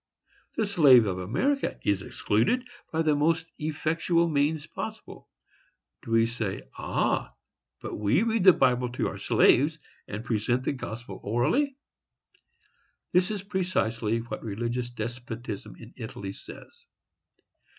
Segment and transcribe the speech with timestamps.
[0.55, 5.29] —The slave of America is excluded by the most effectual means possible.
[6.01, 7.35] Do we say, "Ah!
[7.81, 9.77] but we read the Bible to our slaves,
[10.07, 16.87] and present the gospel orally?"—This is precisely what religious despotism in Italy says.